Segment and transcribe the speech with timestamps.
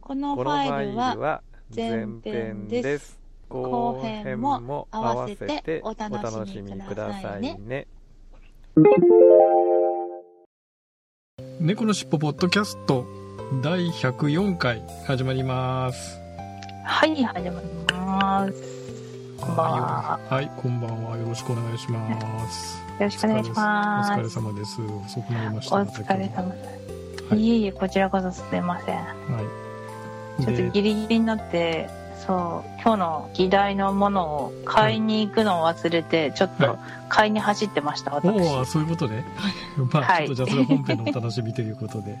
[0.00, 1.42] このファイルは
[1.74, 3.18] 前前編編です。
[3.48, 7.86] 後後編編もも合合わわせておお楽楽ししみくだださいねさいね。
[11.60, 13.06] 猫のしっぽポッドキャスト
[13.62, 16.18] 第104回始まります
[16.84, 18.62] はい、始まります。
[19.38, 20.20] こんばんは。
[20.28, 24.10] はいこんばんはよろしくお願いしますよろしくお願いします。
[24.10, 27.03] お疲れ様です遅くなりましたお疲れ様です。
[27.30, 27.40] はい。
[27.40, 28.96] いえいえ、こちらこそすみません。
[28.96, 29.04] は
[30.40, 30.42] い。
[30.42, 31.88] ちょっとでギリギリになって、
[32.26, 38.28] そう、今日の議題のものを買いに行くのを忘れて、ちょっはと買いに走ってました、お私。
[38.40, 39.24] おそういうことね。
[39.92, 40.26] まあ、はい。
[40.26, 42.16] ちょっとじゃあそれは本編のお楽しみということで。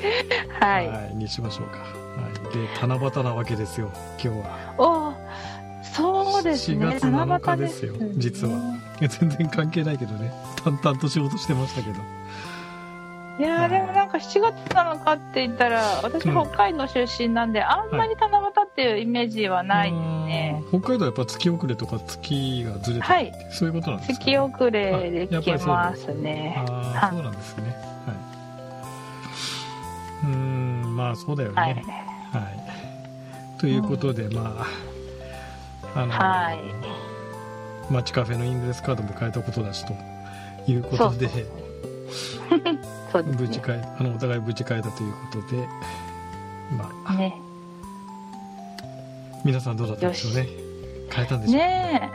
[0.58, 1.14] はい。
[1.14, 1.84] にしましょうか、は
[2.28, 3.90] い、で七夕なわけですよ
[4.22, 4.74] 今日は。
[4.78, 5.14] おー
[5.82, 6.86] そうですね。
[6.86, 8.58] 4月7日ですよ七夕実は。
[9.00, 10.32] 全然関係ないけどね。
[10.62, 12.00] 淡々と仕事してましたけど
[13.40, 16.34] いやーでもなんか7月7日って言ったら、私うん。
[16.46, 20.62] 北海道出身なんで、あんまり七夕っていうイメージはないね。
[20.62, 23.32] あー北海道はやっぱ月遅れとか月がずれてるはい。
[23.50, 26.54] そういうことなんですか、ね、月遅れで来あやっぱりそうますね。
[26.66, 27.74] あそうなんですね。
[28.06, 28.16] はい。
[30.24, 31.54] うーんまあそうだよね。
[31.56, 31.72] はい。
[31.72, 31.82] はい、
[33.58, 34.66] ということで、ま
[35.94, 36.58] ああの、はい。
[37.90, 39.94] 街カフェのイングレスカードも変えたことだしと
[40.70, 41.69] いうことでそう
[43.22, 43.64] です無事ね。
[43.66, 45.68] 変えあのお互い無事変えたということで
[46.76, 47.14] まあ。
[47.14, 47.34] ね。
[49.44, 50.48] 皆さんどうだったんでしょうね。
[51.12, 52.10] 変えたんでしょうね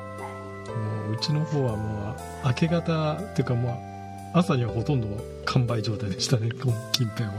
[1.06, 2.12] もううちの方はも
[2.44, 5.08] う明け方っていうかもう朝にはほとんど
[5.46, 7.34] 完売状態でしたねこの 近辺は、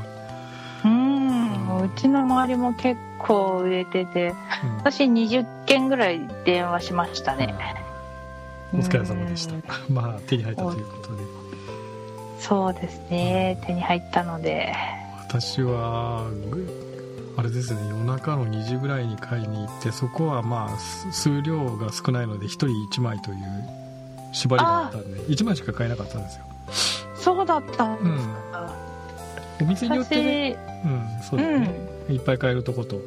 [0.84, 0.88] え。
[0.88, 1.82] うん。
[1.82, 4.34] うちの周りも結構売れてて、
[4.64, 4.76] うん。
[4.78, 7.54] 私20件ぐらい電話しましたね。
[8.72, 9.54] お疲れ様でした。
[9.54, 9.62] うん。
[9.94, 11.22] まあ手に入ったということで
[12.48, 13.58] そうですね。
[13.66, 14.72] 手に入ったので。
[15.28, 16.86] 私はぐ
[17.36, 23.36] あれですね夜中の2時ぐらいに買いに行ってそこはまあす数量が少ないので1人1枚という
[24.32, 26.44] 縛りがあったんで1枚しか買えなかったんですよ。
[27.16, 28.36] そうだったんうん。
[29.60, 32.14] お店によってね私、うんそううんだよね、。
[32.14, 33.00] いっぱい買えるとこと。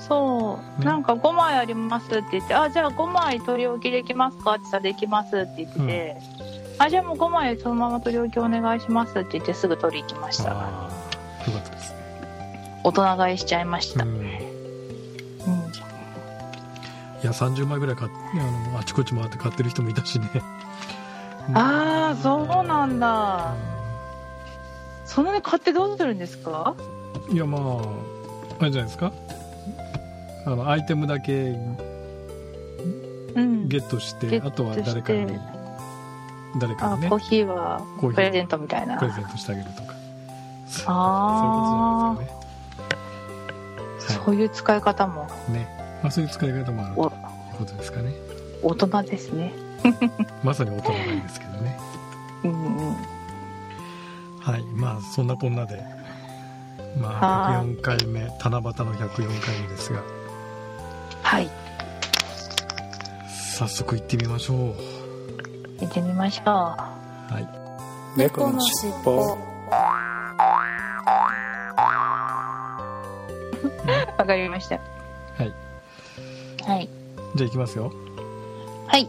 [0.00, 0.86] そう、ね。
[0.86, 6.16] なんか5枚ありますって言って、あ、じゃあ5枚取り置きできますかって言ったらできますって言ってて、
[6.78, 10.44] あ、じゃあもう5枚そのまま取り置きお願いしますって言ってすぐ取り行きました。
[10.50, 10.88] よか
[11.58, 14.04] ったですね大人買いしちゃいました。
[14.04, 14.10] うん。
[14.10, 14.18] うん
[17.20, 20.28] いや30枚ぐらい買っあのあちこち回って買ってる人もいたしね
[21.52, 23.54] ああ、そうなんうだ。
[25.04, 26.74] そんなに買ってどうするんですか？
[27.28, 27.62] んいやまあ
[28.60, 29.10] あれじゃないですか
[30.46, 31.56] あのアイテムだけ
[33.34, 33.68] うん。
[33.68, 35.40] ゲットして、ゲットあとは誰かにして
[36.56, 37.06] 誰かにね。
[37.06, 38.98] あコーヒーはプレゼントみたいな。
[38.98, 39.06] プ。
[39.06, 39.94] レゼントしてあげるとか。
[40.66, 42.96] そうあそういうことじゃ
[43.84, 44.24] ないですかね。
[44.24, 45.28] そういう使い方も。
[45.48, 47.04] ね、まあ、そういう使い方もあるとお。
[47.04, 47.10] いう
[47.58, 48.12] ことですかね。
[48.62, 49.52] 大人ですね。
[50.42, 51.78] まさに大人なんですけどね。
[52.44, 52.96] うんうん。
[54.40, 54.62] はい。
[54.74, 55.82] まあそんなこんなで。
[56.98, 58.20] まあは104回目。
[58.42, 60.02] 七夕の104回目ですが。
[61.22, 61.50] はい。
[63.58, 64.97] 早速行ってみましょう
[65.80, 66.46] 行ってみましょう。
[66.46, 66.94] は
[67.40, 69.16] い猫のしっぽ。
[74.18, 74.76] わかりました。
[74.76, 74.80] は
[75.44, 75.52] い
[76.66, 76.88] はい。
[77.36, 77.92] じゃあ行きますよ
[78.86, 79.08] はい。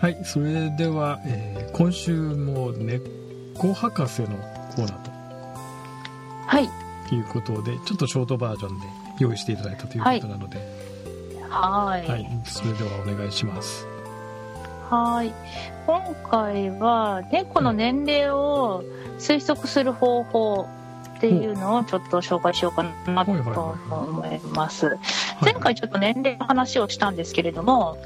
[0.00, 4.94] はいそれでは、えー今週も猫博士のコーナー
[6.46, 6.68] はい。
[7.08, 8.86] ということでちょっとショートバージョンで
[9.18, 10.58] 用意していただいたということなので、
[11.50, 12.08] はーい。
[12.08, 13.86] はい、それではお願いします。
[14.90, 15.32] はーい。
[15.86, 18.84] 今回は、猫の年齢を
[19.18, 20.68] 推測する方法
[21.16, 24.86] っていうのをちょっと紹介しようかなと思います。
[24.86, 24.98] はい
[25.42, 27.98] 前回ちょっと年齢の話をしたんですけれども、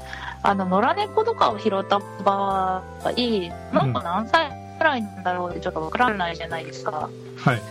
[0.43, 3.11] あの、野良猫とかを拾った場合、
[3.73, 7.09] なんか何歳くらいなんだろうってちょっとわからないじゃないですか。
[7.37, 7.61] はい。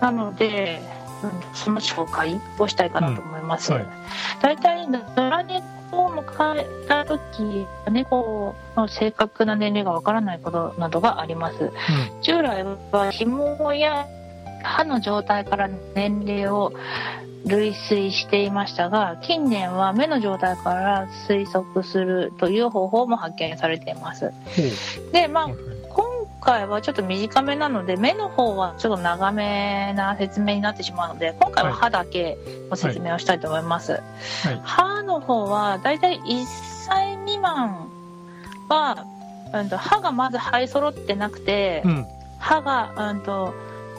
[0.00, 0.80] なので、
[1.22, 3.72] うんその紹介をしたいかなと思います。
[3.72, 3.86] うんはい
[4.40, 11.70] 大体、野良猫を迎えた時、猫の正確な年齢がわからないことなどがあります。
[12.22, 14.06] 従来は紐や
[14.62, 16.72] 歯の状態から年齢を
[17.46, 24.32] 類推していましたが近年は目の状態から推測するという方法も発見されています。
[25.12, 25.48] でまあ
[26.40, 32.38] 回はちょっと短めなので目の方はちょっと長めな説明になってしまうので今回は歯だけ
[32.70, 34.60] の説明をしたいと思います、はい。
[34.64, 36.44] 歯の方はだいたい1
[36.86, 37.88] 歳未満
[38.68, 39.06] は、
[39.52, 42.06] うん、と歯がまず生え揃ってなくて、うん。
[42.38, 43.54] 歯が、うんと、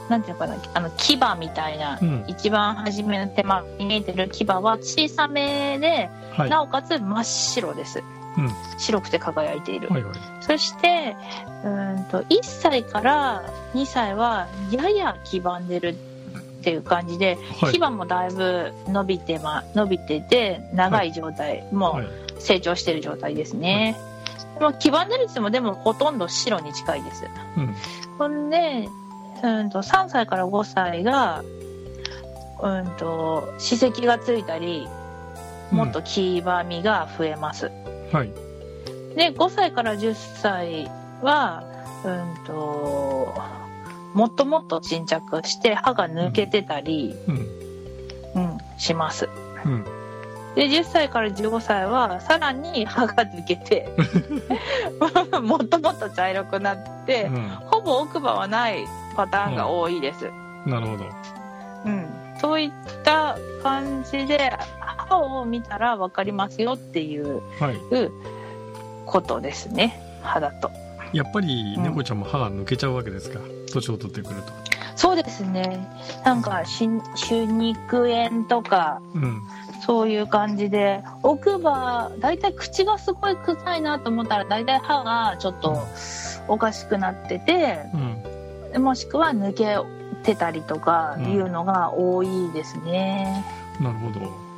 [0.09, 2.25] なんていうのかな、あの、牙みたいな、うん。
[2.27, 6.49] 一番初めの手間に見えてる牙は小さめで、はい。
[6.49, 8.03] なおかつ真っ白です。
[8.39, 8.79] うん。
[8.79, 9.89] 白くて輝いている。
[9.89, 10.13] はいはい。
[10.41, 11.15] そして、
[11.63, 13.43] うんと、1歳から
[13.73, 17.73] 2歳は、やや黄ばんでるっていう感じで、はい。
[17.73, 22.05] 牙もだいぶ伸びてま、伸びてて、長い状態、もはい。
[22.05, 22.09] う
[22.39, 23.97] 成長してる状態ですね。
[24.59, 27.25] まあ、黄ばんでるって言っても、でもほとんど白に近いです。
[27.57, 27.75] うん。
[28.17, 28.87] ほんで、
[29.43, 31.43] うんと、3歳から5歳が、
[32.61, 34.87] うんと、歯石がついたり、
[35.71, 37.71] もっと黄ばみが増えます。
[38.11, 38.31] はい
[39.15, 40.89] で、5歳から10歳
[41.21, 41.63] は、
[42.05, 43.33] うんと、
[44.13, 47.35] もっともっと沈着して歯が抜けてたり、うん
[48.35, 49.29] うん、します。
[49.65, 49.85] うん
[50.55, 53.87] で、10歳から15歳は、さらに歯が抜けて、
[55.41, 57.29] もっともっと茶色くなって、う
[57.67, 58.85] ほぼ奥歯はない
[59.15, 60.25] パターンが多いです。
[60.25, 61.05] んなるほど
[61.85, 62.07] うん。
[62.41, 62.71] そういっ
[63.03, 64.78] た感じで、歯
[65.17, 67.77] を見たら分かりますよっていうはい
[69.05, 69.99] ことですね。
[70.21, 70.71] 歯だと。
[71.13, 73.39] やっぱり猫ちゃんも歯が抜けちゃうわけですか？
[73.73, 74.51] 年を取ってくると
[74.95, 75.87] そうですね。
[76.25, 79.41] なんか、し歯肉炎とか、うん
[79.81, 85.79] そういう感じで、奥歯、だいたい口がすごい臭いなと思ったら、だいたい歯がちょっと
[86.47, 87.79] おかしくなってて、
[88.75, 89.77] うんもしくは抜け
[90.21, 93.43] てたりとかいうのが多いですね。
[93.79, 94.48] なるほど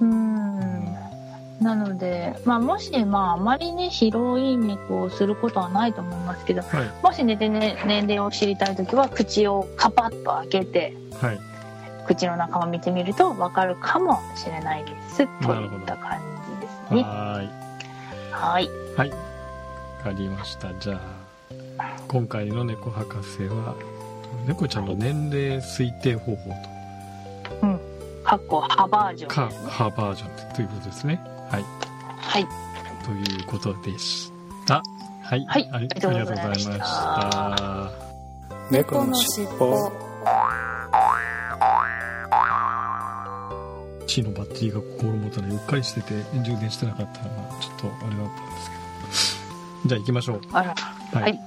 [0.00, 0.96] うん。
[1.60, 11.40] なので、まあ、もし、まあ、あまりね、広い猫をすることはないと思いますけど、はいもしね、でね年齢を知りたいときは、口をカパッと開けて、はい
[12.06, 15.16] 口の中を見てみると分かるかもしれないです。
[15.16, 15.28] といっ
[15.86, 16.20] た感
[16.60, 17.02] じですね。
[17.02, 17.50] はーい
[18.30, 18.68] はい。
[18.96, 21.00] はいわかりましたじゃ
[21.78, 23.74] あ今回の猫博士は
[24.46, 26.75] 猫ちゃんの年齢推定方法
[28.36, 29.70] かっこ歯バージョンですね。
[29.70, 31.20] 歯バージョンということですね。
[31.50, 31.64] はい。
[32.18, 32.46] はい。
[33.04, 34.32] ということでし
[34.66, 34.82] た。
[35.22, 35.68] はい、はい。
[35.72, 37.92] ありがとうございました。
[38.70, 39.90] 猫のしっぽ
[44.06, 49.40] 地のバッテリーが心もたないうっかりしてて充電してなかったのがちょっとあれだったんです
[49.82, 49.88] けど。
[49.88, 50.40] じゃあ行きましょう。
[50.52, 50.74] あら。
[50.74, 51.22] はい。
[51.22, 51.40] はい。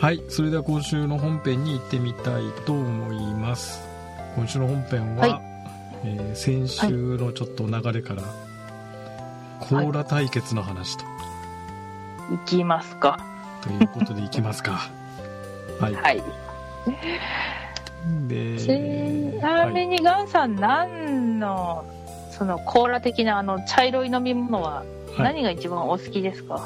[0.00, 3.93] はい、それでは今週の本編に行ってみたいと思います
[4.34, 5.40] 今週の本編は、はい。
[6.06, 8.22] えー先週のちょっと流れから、
[9.60, 11.04] コーラ対決の話と,、
[12.34, 13.18] いきますか。
[13.62, 14.90] ということでいきますか。
[15.80, 16.22] はい、はい。
[18.28, 18.68] でち
[19.40, 21.84] なみにガンさん、何の、
[22.30, 24.84] そのコーラ的なあの茶色い飲み物は
[25.16, 25.22] はい。
[25.22, 26.60] 何が一番お好きですか、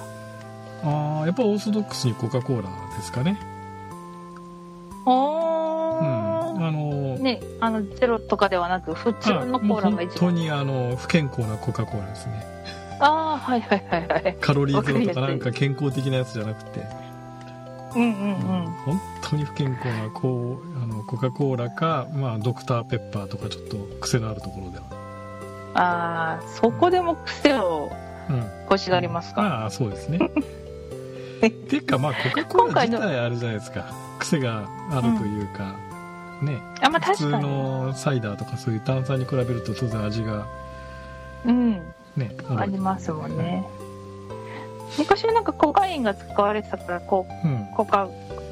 [0.82, 3.38] あーやっぱオーソドックスにコカ・コーラですかね。
[5.04, 5.57] あの
[7.18, 10.18] ね、あのゼロとかではなく普通のコーラが一番。
[10.18, 12.44] 本当にあの不健康なコカ・コーラですね。
[13.00, 14.36] ああはいはいはいはい。
[14.40, 16.86] カロリーゼロとかなんか健康的なやつじゃなくて。
[17.96, 18.66] うんうんうん。
[18.84, 24.84] 本当に不健康なこうあのコカ・コーラか、まあ、ドクターペッパーとかちょっと癖のあるところでは、
[25.74, 27.90] ああそこでも癖を
[28.30, 30.18] うん、欲しがりますか、ああそうですね。
[31.40, 33.86] ていうかまあコカ・コーラ自体あるじゃないですか。
[34.18, 35.76] 癖があるというか、
[36.42, 37.44] ねあまあ普通確かに。
[37.44, 40.46] のサイダーとかそういう炭酸に比べると当然味が
[41.46, 41.72] うん。
[42.16, 43.64] ねありますもんね。
[44.98, 47.66] 昔はなんかコカインが使われてたからこううん。
[47.76, 48.08] コカ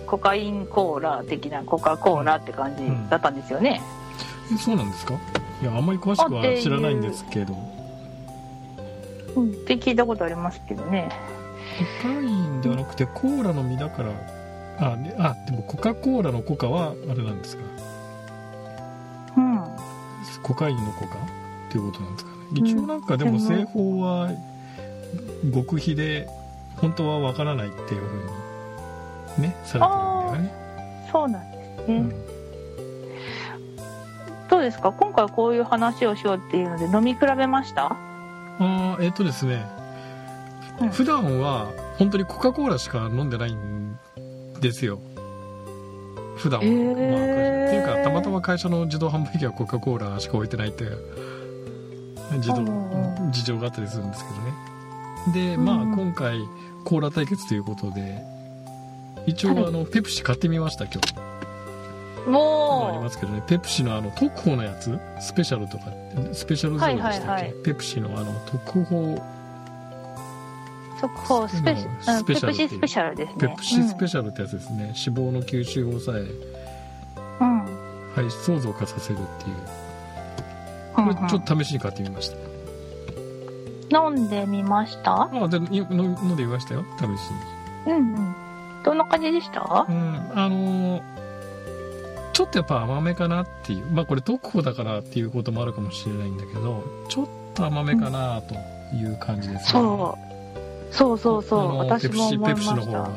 [0.07, 3.81] コカインコーラ的なコカ・コーラって感じだったんですよね、
[4.55, 5.15] えそうなんですか？
[5.61, 7.57] いやあんまり詳しくは知らないんですけど。
[9.35, 11.09] うん、って聞いたことありますけどね。
[12.03, 14.11] コカインではなくてコーラの実だから
[14.79, 17.63] あであでもコカ・コーラのコカはあれなんですか？
[19.37, 19.61] うん。
[20.43, 21.17] コカインのコカ？
[21.17, 21.19] っ
[21.71, 22.37] ていうことなんですかね。
[22.55, 24.31] 一応なんかでもうん製法は
[25.55, 26.29] 極秘で
[26.77, 28.15] 本当はわからないっていうふ
[29.39, 32.09] うにねされてるんだよね、そうなんですね、うん、
[34.49, 34.93] どうですか？
[34.93, 37.97] 今回こういう話をしようっていうので飲み比べました？
[38.59, 39.65] あーえっ、とですね、
[40.81, 40.91] うん。
[40.91, 43.99] 普段は本当にコカ・コーラしか飲んでないん
[44.61, 44.99] ですよ。
[46.37, 47.11] 普段は、へー。
[47.11, 50.99] まあ、っていうかたまたま会社の自動販売機はコカ・コーラしか置いてないっていう
[52.35, 55.51] 自動うん事情があったりするんですけどね。
[55.53, 56.41] でまあうん今回
[56.85, 58.23] コーラ対決ということで
[59.27, 59.73] 一応あはい。
[59.73, 61.15] のペプシ買ってみました今日。
[61.19, 63.43] ありもますけどね。
[63.47, 64.99] ペプシのあの特報のやつ？
[65.21, 65.85] スペシャルとか
[66.33, 67.55] スペシャルゼロでしたっけ、はいはいはい。
[67.65, 69.23] ペプシのあの特報う
[71.01, 72.41] 速報スペシャルっていう。
[72.45, 73.49] プシスペシャルですね。
[73.49, 76.21] ペプシスペシャルってやつですね、脂肪の吸収を抑え
[77.41, 77.59] うん
[78.15, 79.57] はい想像化させるっていう。
[79.57, 79.61] う
[81.03, 82.31] んこれちょっと試しに買ってみまし
[83.91, 85.29] た、飲んでみました？
[85.31, 86.85] あでい飲んでみましたよ。
[86.99, 87.93] 試しに。
[87.93, 88.35] うんうん。
[88.83, 89.87] どんな感じでした？
[89.87, 90.33] うん。
[90.35, 91.03] あのー
[92.33, 93.87] ちょっとやっぱ甘めかなっていう。
[93.93, 98.55] まあこれ特報だからっていうこともあるかもしれないんだけどちょっと甘めかなと
[98.95, 99.83] いう感じですね、そう。
[99.83, 100.19] そ
[101.13, 101.61] うそうそう。
[101.61, 103.11] あの私も思いまペプシペプシしたの方は。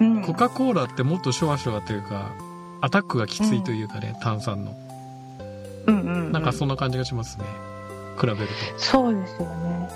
[0.00, 0.22] うん。
[0.22, 2.32] コカ・コーラってもっとシュワシュワというか
[2.80, 4.74] アタックがきついというかね、炭酸の。
[5.86, 6.32] うんうんうん。
[6.32, 7.44] なんかそんな感じがしますね。
[8.20, 8.38] 比べる
[8.76, 9.88] そうですよね。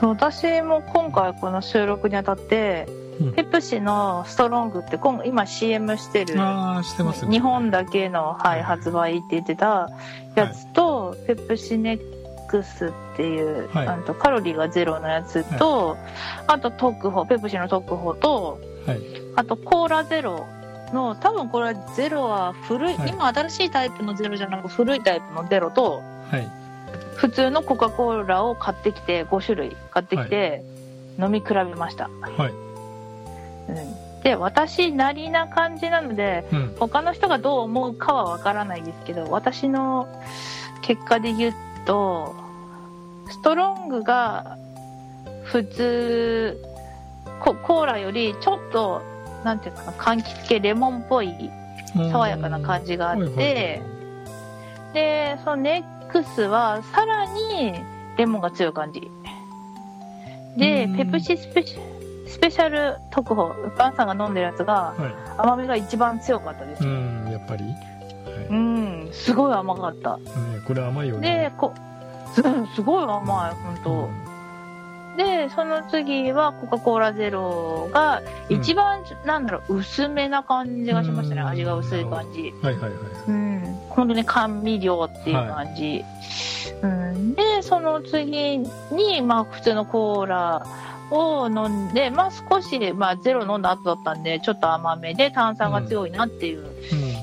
[0.00, 2.86] そう私も今回この収録にあたって、
[3.20, 3.32] うん。
[3.32, 7.32] ペプシのストロングって今今 CM してるとああしてますね。
[7.32, 9.90] 日本だけの、はい、発売って言ってた
[10.34, 12.17] やつと、ペプシネッ
[12.48, 13.86] クスっていう、はい。
[13.86, 15.96] あとカロリーがゼロのやつと、
[16.46, 19.00] あと特報ペプシの特報とはい。
[19.36, 20.46] あとコーラゼロ
[20.92, 23.10] の多分これはゼロは古い、はい。
[23.10, 26.48] 今新しいタイプのゼロじゃなく古いタイプのゼロとはい。
[27.16, 30.62] 普通のコカ・コーラを買ってきて5種類買ってきて
[31.18, 32.52] 飲み比べました、はい。
[33.72, 36.76] うん、で私なりな感じなのでうん。
[36.78, 40.08] 他の人がどう思うかはわからないですけど私の
[40.80, 41.54] 結果で言う
[41.88, 42.36] と
[43.30, 44.58] ストロングが
[45.44, 46.62] 普通
[47.40, 49.02] ココーラよりちょっと
[49.42, 51.50] なんていうかな柑橘系レモンっぽい
[51.94, 53.80] 爽やかな感じがあって
[54.92, 57.72] でそのネックスはさらに
[58.18, 59.00] レモンが強い感じ。
[60.56, 60.96] でうん。
[60.96, 61.76] ペプシスペシ
[62.26, 66.82] スペシャル特報バンさんが飲んでるやつがは甘みが一番強かったです。
[66.82, 67.70] いうんやっぱり、は
[68.50, 70.18] うんすごい甘かった。
[70.66, 71.74] これ甘いよでねこ
[72.34, 72.42] す
[72.74, 74.10] すごい甘い本
[75.16, 81.48] 当、でその次はコカ・コーラゼロが一番、なんだろう薄めな感じがしましたね、うん。
[81.48, 82.54] 味が薄い感じ。
[82.62, 82.92] はいはいはい
[83.28, 83.78] うん。
[83.88, 86.04] 本当に甘味料っていう感じ、
[86.82, 90.64] うん、でその次にまあ普通のコーラ
[91.10, 96.67] を飲んでまあ少し、まあ、ゼロ飲んだ後だったんでちょっと甘めで炭酸が強いなっていううん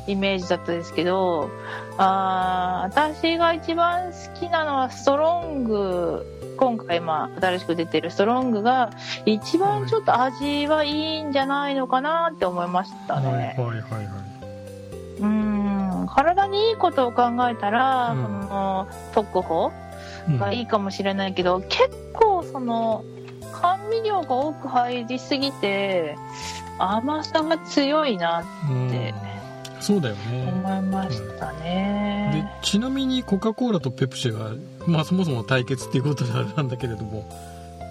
[0.07, 1.49] イメージだったんですけど、
[1.97, 6.31] あー私が一番好きなのはストロング。
[6.57, 8.91] 今回まあ新しく出てるストロングが
[9.25, 13.27] 一番ちょっと味はいいんじゃないのかなって思いましたね。
[13.27, 14.25] はいはいはいは
[15.19, 19.71] うん体にいいことを考えたら、うんその特報
[20.29, 20.39] いうん。
[20.39, 23.03] がいいかもしれないけど、結構その
[23.61, 26.15] 甘味料が多く入りすぎて
[26.79, 28.89] 甘さが強いなうん。
[28.89, 29.13] て
[29.85, 30.51] そうだよとね。
[30.51, 32.51] 思いましたでね。
[32.63, 34.49] ちなみにコカ・コーラとペプシが、
[34.87, 37.29] まあ、そもそも対決っていうことなんだけれども。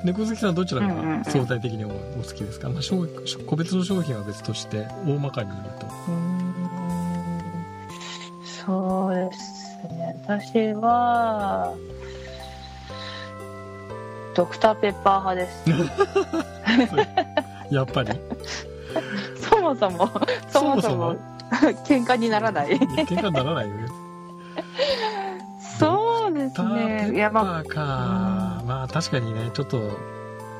[0.05, 1.23] 猫好きさんどちらうんうんうん。
[1.23, 3.07] が相対的にお好きですか、まあ、商
[3.47, 5.87] 個別の商品は別として大まかに言うと。
[6.09, 6.55] うん。
[8.45, 10.17] そうですね。
[10.27, 11.75] 私は
[14.35, 15.71] ドクターペッパー派です。
[17.71, 18.11] やっぱり？
[19.41, 20.11] そもそも？
[20.49, 21.34] そもそも
[21.85, 22.79] 喧嘩にならない。
[22.79, 23.89] 喧嘩にならないよね。
[25.79, 27.11] そうですね。
[27.15, 27.81] いやッパまあーか、
[28.67, 28.89] まあ。
[28.89, 29.99] 確かにねちょっと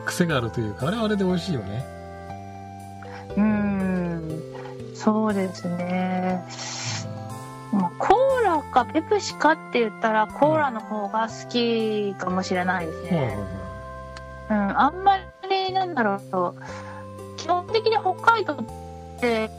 [0.05, 1.85] 癖があるというかあれはあれで美味しいよね。
[3.37, 4.43] うん。
[4.95, 6.45] そうですね。
[7.73, 13.39] まあコーラかペプシかって言ったらコーラの方が好きかもしれないですはいはいね。
[14.51, 16.55] うん、あんまりなんだろう。
[17.37, 19.51] 基本的に北海道って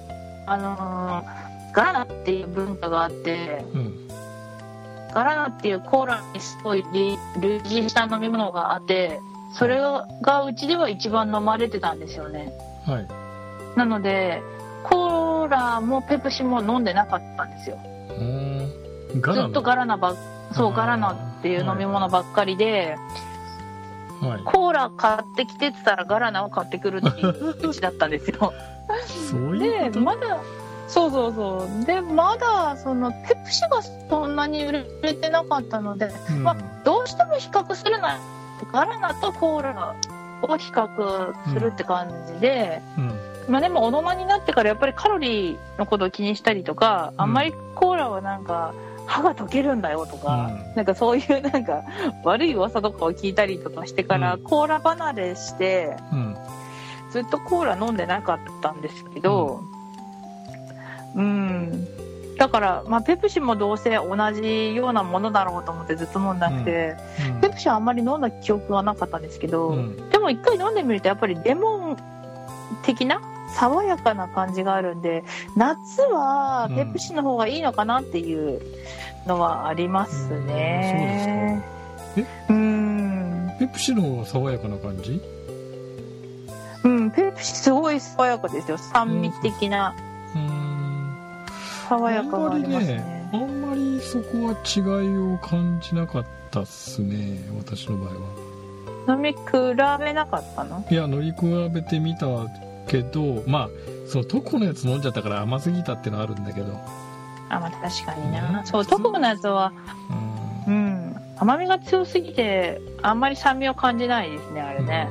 [0.48, 4.08] あのーガラナっていう文化があってうん
[5.14, 9.20] ガラナっていうコーラにすごい類類似した飲み物があって
[9.54, 12.52] それがうちでは一番飲まれてたんですよね。
[12.86, 13.08] はい。
[13.78, 14.42] なので
[14.84, 17.78] コーラもペプシも飲んでなかったんですよ。
[19.14, 20.16] ずっとガラナばっ
[20.54, 22.98] そうガラナっていう飲み物ばっかりで、
[24.20, 24.44] はい。
[24.44, 28.54] コーラ買ってきてって言ったらガラナを買ってくるっていううちだったんですよ
[29.30, 30.00] そういでうこと？
[30.02, 30.40] まだ
[30.88, 31.86] そうそうそう。
[31.86, 36.44] でまだそのペプシがそんなに売れてなかったのでうん。
[36.44, 38.20] まどうしても比較するなら
[38.72, 39.96] ガラナとコーラ
[40.42, 43.12] を比較するって感じで、うん。
[43.50, 48.74] まあでも大人になってからやっぱりカロリーのことを気にしたりとか、あんまりコーラはなんか
[49.06, 50.76] 歯が溶けるんだよとか、うん。
[50.76, 51.84] なんかそういうなんか
[52.24, 54.42] 悪い噂とかを聞いたりとかしてから、うん。
[54.42, 56.35] コーラ離れしてうん
[57.16, 59.64] ずっとコーラ飲んでなかったんですけど
[61.16, 61.88] うん。
[62.38, 66.98] だから、まあ、ペプシもどうせ同じようなものだろうと思ってずっと飲んでなくて、
[67.42, 70.10] ペプシはあんまり飲んだ記憶はなかったんですけど、うん。
[70.10, 71.98] でも一回飲んでみるとやっぱりレモン
[72.84, 73.22] 的な
[73.56, 75.24] 爽やかな感じがあるんで
[75.56, 78.62] 夏はペプシの方がいいのかなっていう
[79.26, 81.64] のはありますね。
[82.50, 83.52] うん。
[83.58, 85.35] ペプシの方が爽やかな感じ？
[86.86, 88.78] うんペプシすごい爽やかですよ。
[88.78, 89.94] 酸味的な。
[90.36, 91.16] うん。
[91.90, 93.30] 爽やかがありますね。
[93.34, 98.14] あんまりそこは違いを感じなかったっすね私の場合
[99.08, 99.16] は。
[99.16, 99.38] 飲み比
[100.00, 100.86] べなかったの？
[100.90, 101.38] いや乗り比
[101.74, 102.28] べてみた
[102.88, 103.70] けどまあ
[104.08, 106.80] そのトコのやつ飲んじゃったから甘すぎたってのはあるんだけど。
[107.50, 108.66] あまあ確かにな、うん。
[108.66, 109.74] そうトコのやつは
[110.68, 110.74] うん。
[110.74, 111.16] うん。
[111.38, 115.10] 甘みが強すぎてあんまり酸味を感じないですねあれね、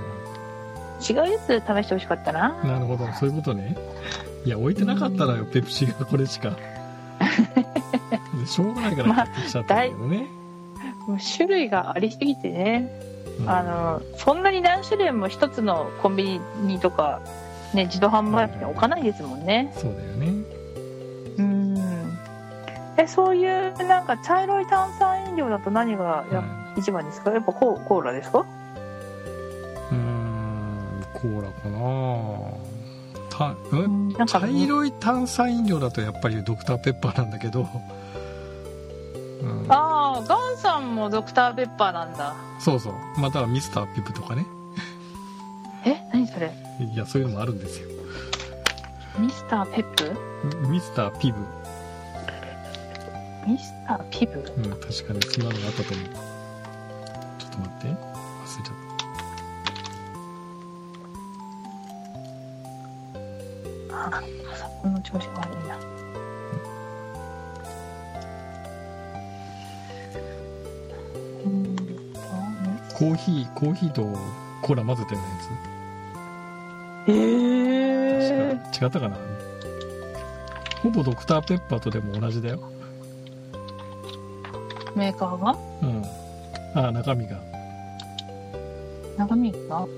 [1.08, 2.54] 違うやつ試してほしかったな。
[2.64, 3.06] なるほど。
[3.14, 3.76] そういうことね。
[4.44, 6.50] いや置いてなかったのよ、ペプシがこれしか。
[8.40, 10.26] でしょうがないから 買ってきちゃったけどね、
[11.06, 12.90] もう種類がありすぎてね、
[13.40, 13.50] うん。
[13.50, 17.20] あのそんなに何種類も一つのコンビニとか、
[17.72, 19.72] ね、自動販売機に置かないですもんね。
[19.76, 20.32] そうだよね。
[21.38, 21.78] うん。
[22.96, 26.64] えそういうなんか茶色い炭酸飲料だと何がやうん。
[26.76, 27.30] 一番ですか？
[27.30, 28.44] やっぱコーラですか？
[31.24, 31.80] コーラかな。
[33.30, 37.64] たうんなんか茶色い炭酸飲料だとやっぱりドクターペッパーなんだけど、う
[39.46, 42.36] ん、ああガンさんもドクターペッパーなんだ。
[42.60, 42.94] そうそう。
[43.18, 44.44] またはミスターピブとかね。
[45.86, 45.96] え？
[46.12, 46.52] 何それ？
[46.78, 47.88] いやそういうのもあるんですよ。
[49.18, 50.12] ミスターペップ？
[50.68, 51.38] ミミスターピブ、
[53.50, 54.40] ミスターピブ？
[54.40, 56.06] うん、確かにそんなのがあったと思う。
[57.38, 58.13] ちょっと待って
[64.84, 65.78] パソコンの調子が悪いな。
[72.96, 74.02] コーヒーコーヒーと
[74.62, 75.34] コーラ混ぜたようなや
[77.08, 79.16] えつー、確か違ったかな？
[80.82, 82.60] ほぼドクターペッパーとでも同じだよ。
[84.94, 85.56] メーカーが？
[85.82, 86.04] うん。
[86.74, 87.40] あ中身が。
[89.16, 89.80] 中身が？
[89.82, 89.88] うん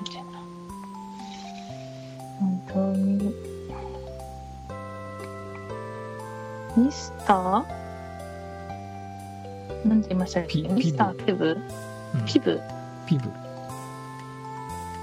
[0.00, 0.40] ンが壊れてるな。
[2.40, 3.34] 本当に。
[6.76, 7.64] ミスター？
[9.86, 10.62] なんて言いましたっけ？
[10.62, 11.58] ピミスターピブ？
[12.14, 12.24] うん。
[12.26, 12.60] ピブ？
[13.06, 13.22] ピブ。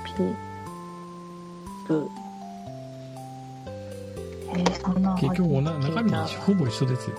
[0.05, 0.13] ピ
[1.87, 2.09] ブ。
[4.49, 7.17] えー、そんな結局おな中身はほぼ一緒ですよ。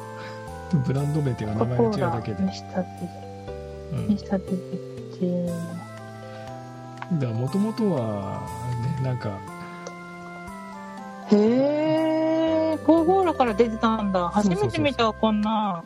[0.87, 3.07] ブランド名っていうか名前が違うだけで、ミスターピ
[3.93, 4.07] うん。
[4.07, 4.59] ブミスターピブっ
[5.19, 5.53] ていうの
[7.13, 8.47] だからもともとは
[8.99, 9.39] ねなんか
[11.31, 11.37] へ
[12.75, 14.31] え、コーゴーラから出てたんだ。
[14.31, 15.85] 初めて見たわ、こんな。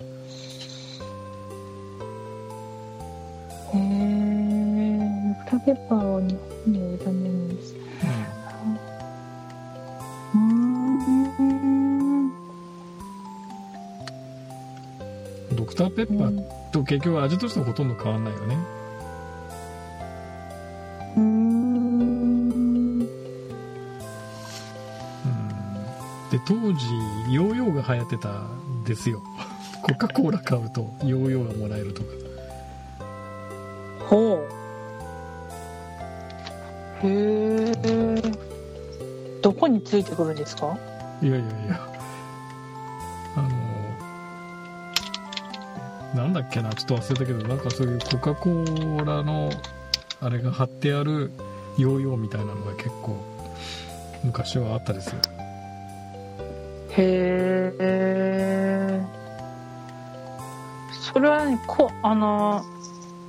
[3.75, 7.75] へえ、ドクターペッパーを日本に売るためにです。
[10.35, 10.73] うーん。
[15.57, 18.57] ドクターペッパーと結局味としてはほとんど変わんないよね
[26.73, 26.87] 当時
[27.35, 29.23] ヨーヨーが流行ってたんですよ。
[29.83, 32.09] コカ・コーラ買うとヨーヨーがもらえるとか。
[34.09, 34.47] ほ
[37.03, 37.07] う。
[37.07, 38.23] へえ。
[39.43, 40.79] どこについてくるんですか？
[41.21, 41.81] いやいやいや。
[43.35, 43.49] あの
[46.23, 49.51] なんだっけなちょっと忘れたけどなんかそういうコカ・コーラの
[50.21, 51.33] あれが貼ってある
[51.79, 53.17] ヨーヨーみたいなのが結構
[54.23, 55.15] 昔はあったですよ
[56.97, 59.03] へえ。
[61.13, 62.65] それはね、こ、あの、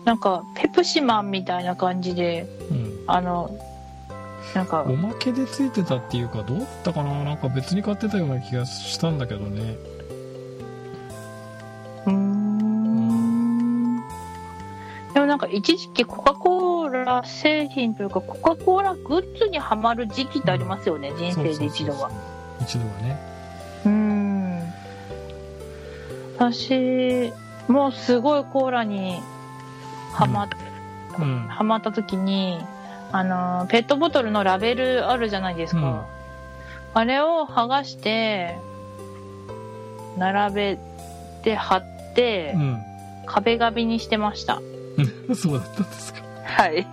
[0.05, 3.49] なんか、ペプシマンみたいな感じで、うんあの、
[4.53, 7.23] なんかお、まけでついてたっていうかどうだったかな？
[7.23, 9.75] なんか別に買ってたような気がしたんだけどね
[12.05, 13.99] うーん。
[15.13, 21.97] でもなんか、一時期コカ・コーラ製品というか、コカ・コーラグッズにはまる時期ってありますよね、人生で一度は。
[21.97, 22.19] そうそう
[22.63, 23.32] そうそう一度はね
[26.51, 27.31] 私、
[27.67, 29.21] もうすごいコーラに
[30.11, 30.49] ハマっ
[31.17, 31.45] うん。
[31.47, 32.59] ハマった時に
[33.11, 36.05] あのペットボトルのラベルあるじゃないですか、
[36.93, 38.57] あれを剥がして
[40.17, 40.79] 並べ
[41.43, 42.83] て貼って、うん。
[43.25, 44.59] 壁紙にしてました。
[45.27, 46.19] う んそうだったんですか。
[46.43, 46.81] はい。
[46.81, 46.83] い。
[46.83, 46.89] は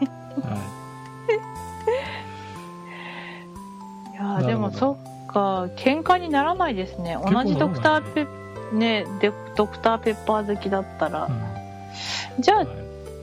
[4.15, 7.19] やなるほどでもそっか喧嘩にならないですね。
[7.25, 8.40] 同じドクターペ
[8.73, 12.43] ねでドクターペッパー好きだったら、い、うん。
[12.43, 12.69] じゃあはい。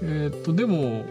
[0.04, 1.06] えーっとでも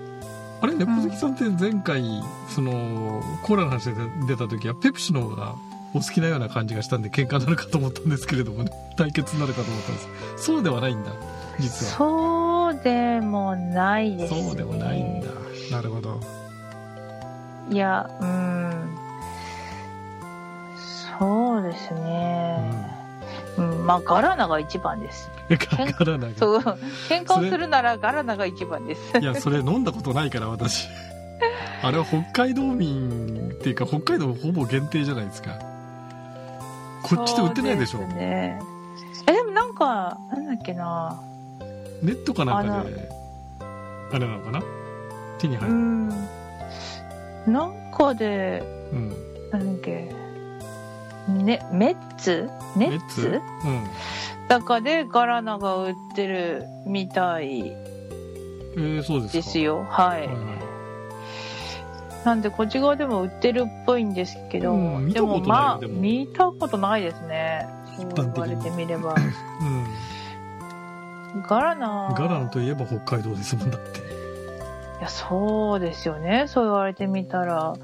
[0.60, 2.02] あれ猫好きさんって前回、
[2.48, 3.94] そのコーラの話で
[4.26, 5.54] 出た時はペプシの方が
[5.94, 10.08] お好きなような感じがしたんで喧嘩になるかと思ったんですけれども、ね、 対決になるかと思ったんです。
[10.36, 11.10] そうではないんだ
[11.58, 11.92] 実は。
[11.92, 14.42] そうでもないですね。
[14.42, 15.28] そうでもないんだ。
[15.70, 16.20] なるほど。
[17.70, 18.96] いやうん。
[21.18, 22.58] そうですね。
[22.60, 22.95] うん、
[23.60, 25.30] まあガラナが一番です。
[25.48, 26.58] えかからないそう。
[27.08, 29.16] 喧嘩をするならガラナが一番です。
[29.18, 30.88] いやそれ飲んだことないから私。
[31.82, 35.50] あれは北海道民っていうか北海道ほぼ限定じゃないですか。
[37.02, 37.98] こっちで売ってないでしょ。
[37.98, 38.60] そうすね。
[39.28, 41.20] えでもなんかなんだっけな。
[42.02, 43.08] ネットかなんかで
[44.12, 44.62] あれなのかな？
[45.38, 46.08] 手に入うるん。
[47.46, 49.16] なんかでうん。
[49.52, 50.25] なんだっけ
[51.28, 52.48] ねメッツ？
[52.76, 53.40] ネッツ？
[53.64, 53.84] うん。
[54.48, 59.38] だかでガラナが売ってるみたいえー、そうですか。
[59.38, 59.84] ですよ。
[59.88, 60.36] はい、はいはい。
[62.24, 67.68] なんでこっち側でも売ってるっぽいんですけど、うんでもまあ見たことないですね。
[67.96, 69.14] そう言われてみれば。
[71.34, 71.42] うん。
[71.42, 72.14] ガラナ。
[72.16, 74.00] ガラナといえば北海道ですもんだって。
[74.00, 74.02] い
[75.02, 76.44] やそうですよね。
[76.46, 77.74] そう言われてみたら。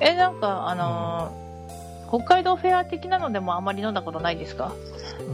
[0.00, 1.45] えなんかあのー
[2.08, 4.72] 北海道フェア的なのでもあまり飲んだことないですか？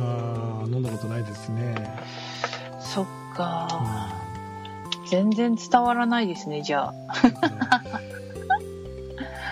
[0.01, 1.75] ああ飲んだことないですね、
[2.81, 3.69] そっうか、
[5.11, 6.95] 全然伝わらないですねじゃあ。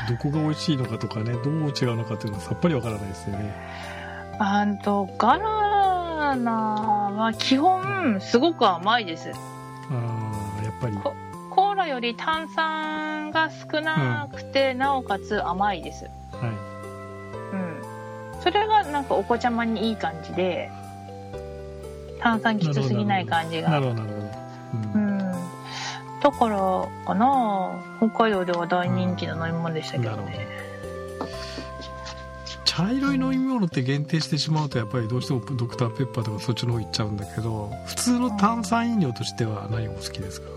[0.09, 3.54] どこが美味しいのかとかねどう違うのかっていうのはさっぱりわからないですよね。
[4.38, 6.52] あんとガラナ
[7.16, 9.30] は基本すごく甘いです。
[9.30, 9.35] あ
[10.61, 10.96] あやっぱり。
[10.96, 11.14] こ
[11.50, 16.04] コーラより炭酸が少なくて、なおかつ甘いです。
[16.33, 16.48] はい。
[16.48, 16.69] うん
[18.42, 20.70] それがなんかお子ちゃまにいい感じで
[22.20, 23.70] 炭酸きつすぎない感じが。
[23.70, 24.29] なるほどなるほど、う
[24.94, 25.18] うん。
[25.18, 25.33] ん。
[26.22, 27.70] だからかな。
[27.98, 30.46] 北海道では大人気の飲み物でしたけどなるね、
[32.64, 40.48] 茶色い飲み物って限定してしまうとやっぱりどうしてもドクターペッパーとかそっちの方行っちゃうんだけど普通の炭酸飲料としては何がお好きですか？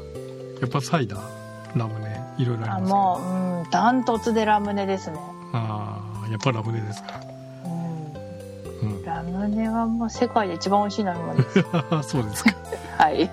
[0.62, 1.80] やっぱサイダー？
[1.80, 2.22] ラムネ？
[2.38, 2.96] いろいろあありますけど。
[2.96, 3.70] もううん。
[3.72, 5.18] ダントツでラムネですね。
[5.54, 7.20] ああやっぱラムネですか？
[7.22, 7.33] うんうん
[9.06, 11.66] ラムネはもう世界で一番美味しい飲み物です。
[12.10, 12.52] そうですか。
[12.98, 13.30] はい。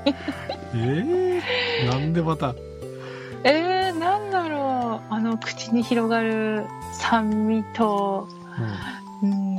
[0.74, 2.54] えー、なんでまた？
[3.44, 5.14] えー、なんだろう。
[5.14, 8.28] あの口に広がる酸味と
[9.22, 9.58] うん。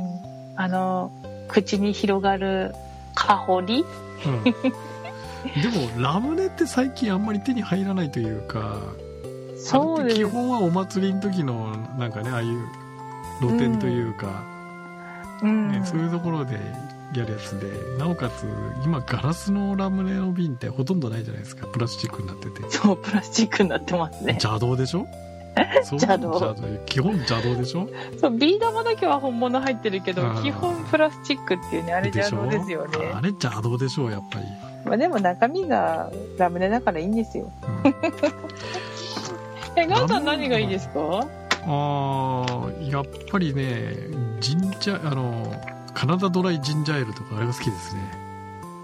[0.56, 1.10] あの
[1.48, 2.74] 口に広がる
[3.14, 3.84] 香り？
[4.26, 4.52] うん、うん、で
[5.96, 8.78] もラムネって最近あんまり手に入らないというか
[9.56, 10.16] そうです。
[10.16, 12.66] 基本はお祭りの時のなんかねああいう
[13.40, 14.51] 露店というか、うん
[15.42, 16.54] ね、そういうところで
[17.14, 17.66] やるやつで
[17.98, 18.46] なおかつ
[18.84, 21.66] 今ガラスのラムネの瓶ってほとんどないじゃないですか。
[21.66, 22.62] プラスチックになってて。
[22.70, 24.32] そうプラスチックになってますね。
[24.42, 25.06] 邪道でしょ？
[25.90, 26.54] 邪道。
[26.86, 27.88] 基本邪道でしょ？
[28.18, 33.12] そうビー玉だけは本物入ってるけど基本プラスチックっていうねあれ邪道ですよね。
[33.14, 34.44] あれ邪道でしょうやっぱり、
[34.86, 37.52] まあ、でも中身がラムネだからいいんですよ。
[37.84, 37.94] うん。
[39.76, 41.26] えガンさん何がいいですか？
[41.64, 43.94] あーやっぱりね
[44.40, 45.54] ジンジャあの
[45.94, 48.00] カナダドライジンジャーエールとかあれが好きですね。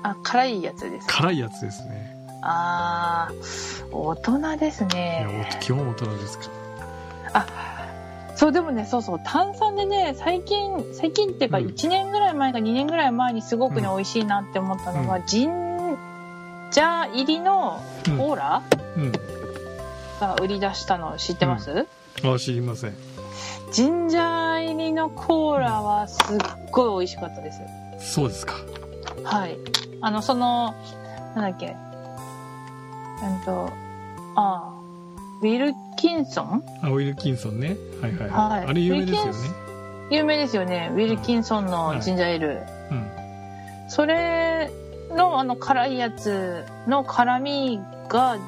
[0.02, 2.16] あ辛いやつです辛いやつですね。
[2.42, 5.26] あー大人ですね。
[5.58, 6.50] お基本大人ですか？
[8.36, 11.66] そうでもねそうそう炭酸でね最近最近っていうかうん。
[11.66, 13.96] 1年ぐらい前か2年ぐらい前にすごくね、うん。
[13.96, 15.96] 美味しいなって思ったのが、うジン
[16.70, 18.16] ジャー入りのうん。
[18.18, 18.62] コーラ
[18.96, 19.12] うん。
[20.20, 21.86] が売り出したの知ってます、
[22.24, 22.94] あ知りません。
[23.72, 26.38] ジンジャー入りのコーラはすっ
[26.70, 27.60] ごい美味しかったです。
[27.98, 28.54] そうですか。
[29.24, 29.58] はい。
[30.00, 30.74] あのその
[31.34, 31.66] なんだっけ。
[31.66, 33.70] うんと
[34.36, 34.72] ああ
[35.40, 36.62] ウィルキンソン？
[36.82, 37.76] あウィルキンソンね。
[38.00, 38.66] はいはい、はい。
[38.66, 39.32] あれ有名ですよね。
[40.10, 40.90] 有名ですよね。
[40.94, 42.48] ウィルキンソンのジンジャーエール、
[42.90, 43.10] うん。
[43.88, 44.70] それ
[45.10, 48.38] のあの辛いやつの辛みが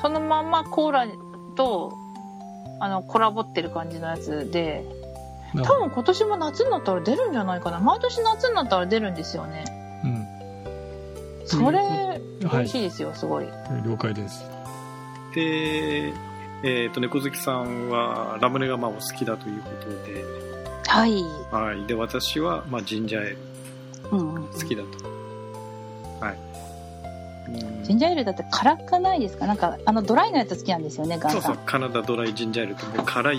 [0.00, 1.06] そのまんまコーラ
[1.56, 1.96] と
[2.80, 4.84] あのコラボってる感じのやつで
[5.54, 9.64] な多分今年も夏になったら出るんじゃないかな毎年夏になったら出るんですよね
[10.04, 10.36] うん
[11.46, 11.80] それ
[12.40, 13.46] 美味しいですよ、すごい。
[13.84, 14.44] 了解です
[15.34, 16.12] で、
[16.62, 20.24] えっ、と、猫好きさんはラムネがまあお好きだということで、
[20.86, 21.22] はい。
[21.50, 21.86] はい。
[21.86, 23.38] で、私は、まあ、ジンジャーエール
[24.18, 24.46] うんうん。
[24.46, 26.24] 好きだと。
[26.24, 26.38] はい。
[27.48, 27.84] うん。
[27.84, 29.46] ジンジャーエールだって辛くないですか？
[29.46, 31.40] なんか、あの、ドライのやつ好きなんですよね、ガンさ。
[31.42, 33.38] そうそうんカナダドライジンジャーエールってもう辛い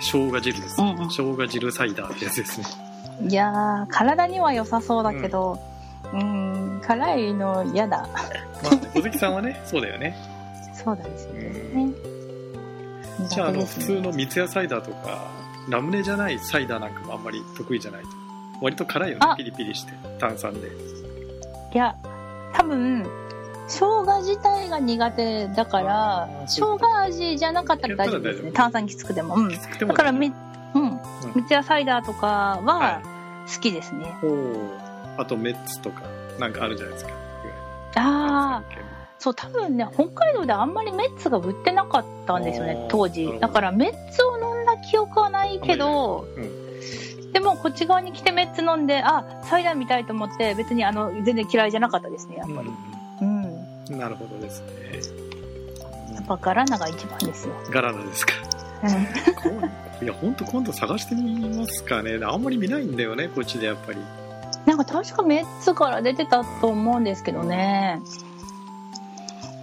[0.00, 0.96] 生姜汁です、うんうん。
[1.10, 2.66] 生姜汁サイダーってやつですね。
[3.28, 5.58] いやー、体には良さそうだけど、
[6.12, 8.08] うーん、辛いの嫌だ。
[8.62, 10.14] まあ小関さんはね そうだよね。
[10.74, 11.92] そうなんですようね。
[13.30, 15.24] じゃああの普通の三ツ矢サイダーとか
[15.70, 18.08] ラムネじゃないサイダーなんかもあんまり得意じゃないと。
[18.60, 19.34] 割と辛いよねあ。
[19.36, 20.68] ピリピリして炭酸で。
[21.74, 21.94] いや、
[22.52, 23.06] 多分、
[23.68, 28.52] 生姜自体が苦手だから生姜味じゃなかったら大丈夫ですね。
[28.52, 29.34] 炭酸きつくても。
[29.34, 29.48] うん。
[29.48, 30.32] だからみ、
[30.74, 30.82] うん。
[30.82, 31.00] うん
[31.34, 33.02] 三ツ矢サイダーとかはは
[33.52, 34.14] 好きですね。
[34.22, 34.86] おー
[35.18, 36.02] あとメッツとか
[36.38, 37.12] なんかあるじゃないですか
[37.96, 38.62] ああ、
[39.18, 52.68] そう、多分ね、北海道であんまりメッツが売ってなかったんですよね当時だからメッツを飲んだ記憶はないけど、うでもこっち側に来てメッツ飲んで、あ、サイダー見たいと思って、別にあの、全然嫌いじゃなかったですね、やっぱり。
[52.68, 52.95] うん。
[53.96, 55.26] なるほどですね
[56.26, 57.54] っぱガラナが一番ですよ。
[57.70, 58.32] ガラナですか
[58.82, 60.04] うん。
[60.04, 63.98] いや本当今度探してみますかねあんまり見ないんだよねこっちでやっぱり
[64.66, 68.00] なんか確かメッツから出てたと思うんですけどね。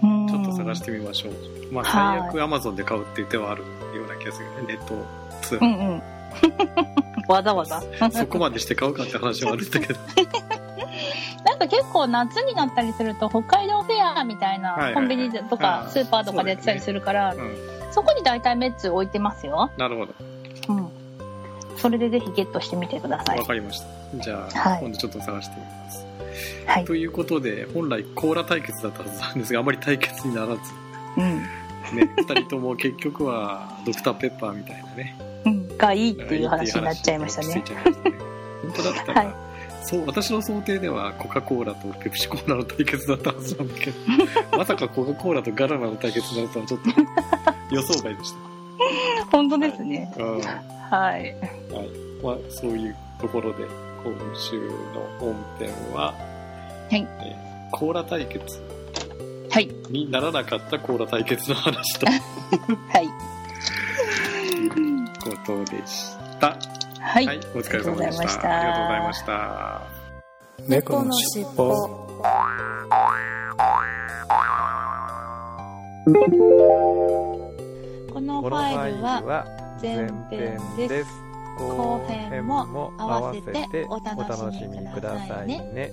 [0.02, 0.28] うん。
[0.28, 1.32] ちょっと探してみましょう、
[1.72, 4.94] まあはい最悪アマゾンで買うっていう手はあるような気がするねネット
[5.42, 6.02] 通販、うんうん。
[7.28, 7.82] わざわざ。
[8.10, 9.98] そこまでして買うかって話はあるんだけど
[11.44, 17.56] なんか結構夏になったりすると北海道フェアみたいなコンビニとあかースーパーとかでやってたりするから、うん
[17.92, 19.70] そこに大体メッツ置いてますよ。
[19.78, 20.14] なるほど
[20.68, 20.88] うん。
[21.76, 23.44] それでぜひゲットしてみてくださいわ。
[23.46, 23.86] かりました
[24.18, 26.06] じゃあ、はい今度ちょっと探してみます
[26.66, 26.84] はい。
[26.86, 30.60] ということで本来コーラ対決だったはずなんですがあまり対決にならず
[31.18, 31.38] うん。
[31.38, 31.46] ね
[32.16, 35.78] 2人とも結局はドクターペッパーみたいなねうん。
[35.78, 37.62] がいいっていう話になっちゃいましたねつい。
[37.62, 38.16] ちゃいましたね
[38.62, 39.34] 本当だったら、はい
[39.86, 43.96] そう私の想定ではコカ・コーラとペプシコーラの対決だったはずなんだけど
[44.58, 48.34] まさかコカ・コーラとガラナの対決になるとはちょっと予想外でし
[49.30, 50.12] 本当ですね。
[50.16, 51.34] た、うんはい。
[52.22, 53.64] まあ、そういうところで
[54.04, 54.70] 今週の
[55.18, 56.14] 本編は、
[56.90, 57.44] はいえー
[57.76, 58.62] コーラ対決
[59.50, 59.68] はい。
[59.90, 62.12] にならなかったコーラ対決の話とは
[63.00, 63.04] い。
[63.06, 64.70] いう
[65.20, 66.56] ことでした。
[67.14, 67.26] はい。
[67.26, 67.78] はい、お疲れ様でした。
[67.78, 69.82] ありがとうございましたありがとうございました。
[70.66, 71.70] 猫のしっぽ
[78.12, 79.46] このファイルはは
[79.80, 81.10] 前前編です。
[81.56, 85.92] 後編も合わせてお楽しみくださいね。